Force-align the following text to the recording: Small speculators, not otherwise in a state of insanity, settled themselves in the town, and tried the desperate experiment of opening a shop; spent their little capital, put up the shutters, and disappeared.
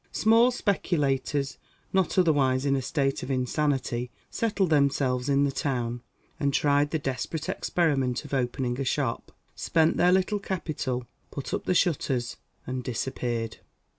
Small 0.11 0.49
speculators, 0.49 1.59
not 1.93 2.17
otherwise 2.17 2.65
in 2.65 2.75
a 2.75 2.81
state 2.81 3.21
of 3.21 3.29
insanity, 3.29 4.09
settled 4.31 4.71
themselves 4.71 5.29
in 5.29 5.43
the 5.43 5.51
town, 5.51 6.01
and 6.39 6.51
tried 6.51 6.89
the 6.89 6.97
desperate 6.97 7.47
experiment 7.47 8.25
of 8.25 8.33
opening 8.33 8.81
a 8.81 8.83
shop; 8.83 9.31
spent 9.55 9.97
their 9.97 10.11
little 10.11 10.39
capital, 10.39 11.05
put 11.29 11.53
up 11.53 11.65
the 11.65 11.75
shutters, 11.75 12.37
and 12.65 12.83
disappeared. 12.83 13.57